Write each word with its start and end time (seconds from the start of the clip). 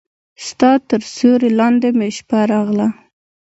ستا 0.47 0.71
تر 0.89 1.01
سیوري 1.13 1.49
لاندې 1.59 1.89
مې 1.97 2.09
شپه 2.17 2.39
راغله 2.51 2.87